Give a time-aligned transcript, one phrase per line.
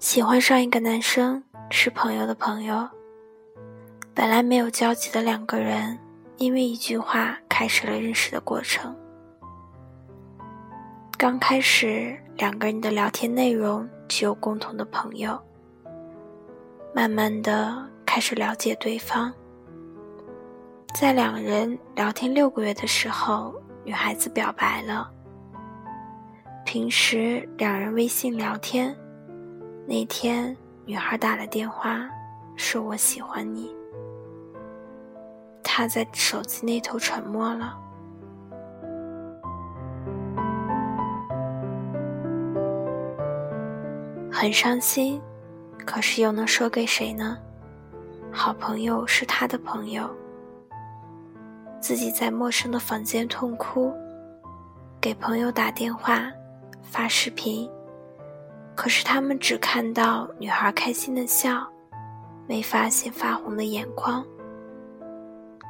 [0.00, 2.88] 喜欢上一个男生是朋友的朋友，
[4.14, 5.98] 本来没有交集的两个人，
[6.38, 8.96] 因为一句话开始了认识的过程。
[11.18, 15.38] 刚开始，两个人的聊天内容只有共同的朋友，
[16.94, 19.30] 慢慢的开始了解对方。
[20.94, 23.54] 在两人聊天六个月的时候，
[23.84, 25.10] 女孩子表白了。
[26.64, 28.96] 平时两人微信聊天。
[29.92, 32.08] 那天，女孩打了电话，
[32.54, 33.74] 说我喜欢你。
[35.64, 37.76] 他在手机那头沉默了，
[44.30, 45.20] 很伤心，
[45.84, 47.36] 可是又能说给谁呢？
[48.30, 50.08] 好朋友是他的朋友，
[51.80, 53.92] 自己在陌生的房间痛哭，
[55.00, 56.30] 给朋友打电话，
[56.80, 57.68] 发视频。
[58.80, 61.70] 可是他们只看到女孩开心的笑，
[62.48, 64.24] 没发现发红的眼眶。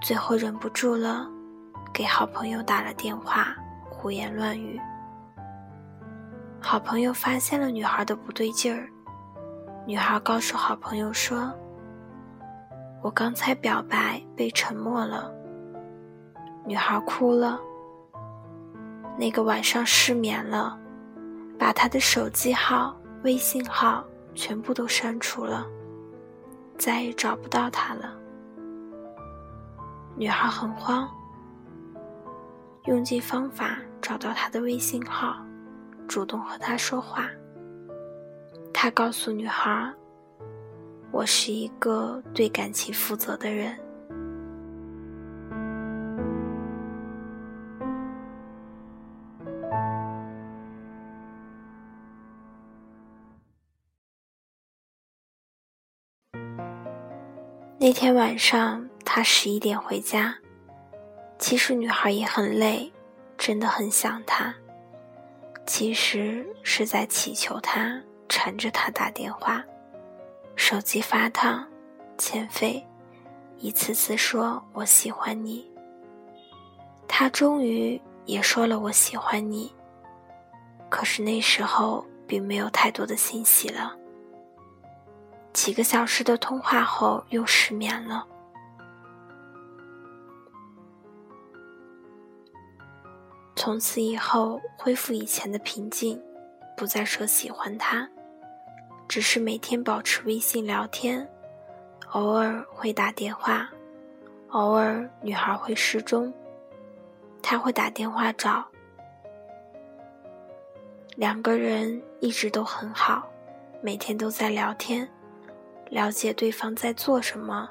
[0.00, 1.28] 最后忍不住了，
[1.92, 3.48] 给好朋友打了电话，
[3.91, 4.80] 胡言乱语。
[6.61, 8.89] 好朋友发现了女孩的不对劲儿，
[9.84, 11.52] 女孩告诉好朋友说
[13.02, 15.28] ：“我刚才表白被沉默了。”
[16.64, 17.58] 女孩哭了。
[19.19, 20.78] 那个晚上失眠了，
[21.58, 22.97] 把她的手机号。
[23.23, 24.05] 微信号
[24.35, 25.67] 全部都删除了，
[26.79, 28.17] 再也找不到他了。
[30.17, 31.09] 女孩很慌，
[32.85, 35.37] 用尽方法找到他的微信号，
[36.09, 37.29] 主动和他说话。
[38.73, 39.93] 他告诉女孩
[41.13, 43.79] ：“我是一个对感情负责的人。”
[57.83, 60.36] 那天晚上，他十一点回家。
[61.39, 62.92] 其实女孩也很累，
[63.39, 64.55] 真的很想他。
[65.67, 67.98] 其实是在祈求他，
[68.29, 69.64] 缠着他打电话。
[70.57, 71.67] 手机发烫，
[72.18, 72.86] 欠费，
[73.57, 75.67] 一次次说我喜欢你。
[77.08, 79.73] 他终于也说了我喜欢你。
[80.91, 83.97] 可是那时候并没有太多的信息了。
[85.61, 88.27] 几个小时的通话后，又失眠了。
[93.55, 96.19] 从此以后，恢复以前的平静，
[96.79, 98.09] 不再说喜欢他，
[99.07, 101.29] 只是每天保持微信聊天，
[102.13, 103.69] 偶尔会打电话，
[104.53, 106.33] 偶尔女孩会失踪，
[107.42, 108.67] 他会打电话找。
[111.17, 113.29] 两个人一直都很好，
[113.83, 115.07] 每天都在聊天。
[115.90, 117.68] 了解对方在做什么，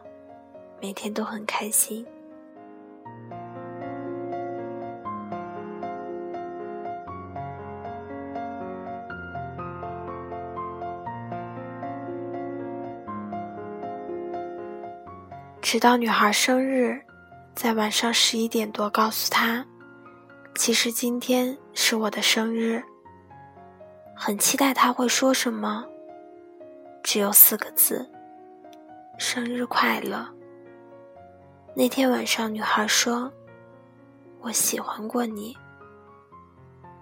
[0.82, 2.06] 每天都很开心。
[15.62, 17.00] 直到女孩生日，
[17.56, 19.66] 在晚上十一点多告诉她，
[20.56, 22.84] 其实今天是我的生日。
[24.14, 25.86] 很期待他会说什么。
[27.12, 28.08] 只有四个字
[29.18, 30.30] ：“生日快乐。”
[31.76, 33.34] 那天晚上，女孩说
[34.42, 35.58] ：“我喜欢过你。”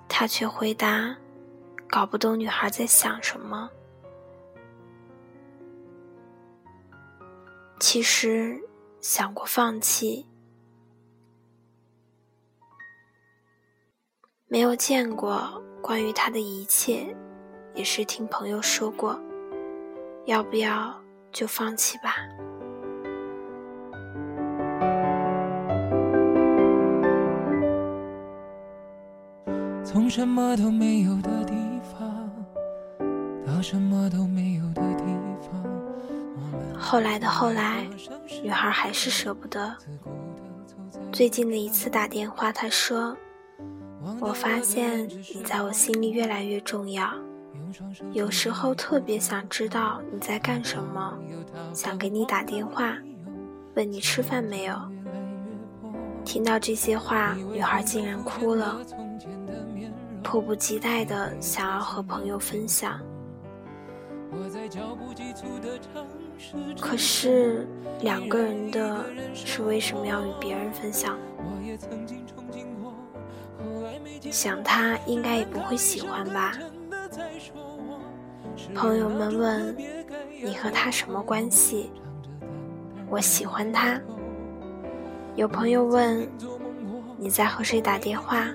[0.08, 1.14] 他却回答
[1.92, 3.70] ：“搞不懂女孩在想什么。”
[7.78, 8.58] 其实
[9.02, 10.26] 想过放弃，
[14.48, 17.14] 没有见过关于他的一切，
[17.76, 19.22] 也是听朋友说过。
[20.28, 20.94] 要不要
[21.32, 22.16] 就放弃吧？
[29.86, 32.30] 从什么都没有的地方
[33.46, 35.06] 到什么都没有的地
[35.42, 35.64] 方。
[36.78, 37.88] 后来的后来，
[38.44, 39.74] 女孩还是舍不得。
[41.14, 43.16] 最近的一次打电话，她说
[44.20, 47.10] ：“我发现你在我心里越来越重要。”
[48.12, 51.18] 有时候特别想知道你在干什么，
[51.74, 52.98] 想给你打电话，
[53.76, 54.76] 问你吃饭没有。
[56.24, 58.80] 听到这些话，女孩竟然哭了，
[60.24, 63.00] 迫不及待的想要和朋友分享。
[66.80, 67.68] 可是
[68.02, 71.18] 两个人的是为什么要与别人分享？
[74.30, 76.54] 想他应该也不会喜欢吧。
[78.76, 79.76] 朋友们问
[80.44, 81.92] 你和他什么关系？
[83.10, 84.00] 我喜欢他。
[85.36, 86.28] 有朋友问
[87.18, 88.48] 你在和谁打电话？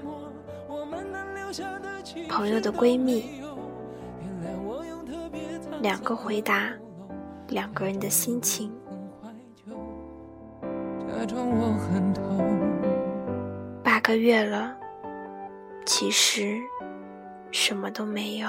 [2.29, 3.41] 朋友的闺蜜。
[5.81, 6.71] 两个回答，
[7.49, 8.73] 两个人的心情。
[13.83, 14.77] 八个月了，
[15.85, 16.59] 其实
[17.51, 18.49] 什么都没有。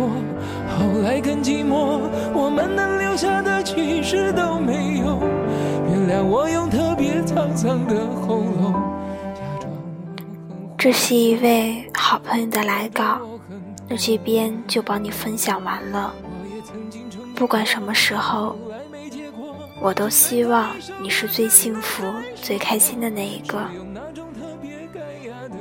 [0.00, 0.08] 过，
[0.78, 2.00] 后来更寂寞。
[2.32, 5.20] 我们能留下的其实都没有。
[5.88, 8.72] 原谅我用特别沧桑的喉咙，
[9.34, 9.70] 假装。
[10.78, 13.20] 这是一位好朋友的来稿，
[13.88, 16.14] 那这边就帮你分享完了。
[17.34, 18.56] 不管什么时候，
[19.80, 20.70] 我都希望
[21.00, 22.04] 你是最幸福、
[22.34, 23.58] 最开心的那一个。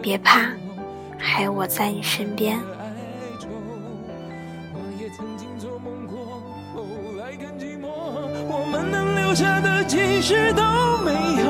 [0.02, 0.46] 别怕。
[1.22, 2.58] 还有我在你身边。
[9.30, 10.64] 留下的其实都
[11.06, 11.44] 没有。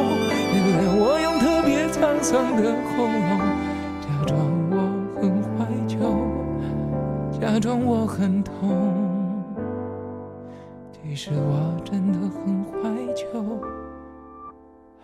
[0.52, 3.40] 原谅我用特别沧桑的喉咙，
[4.02, 4.36] 假装
[4.70, 4.76] 我
[5.16, 5.96] 很怀旧，
[7.40, 8.52] 假装我很痛。
[10.92, 13.24] 其实我真的很怀旧，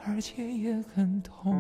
[0.05, 1.57] 而且也很痛。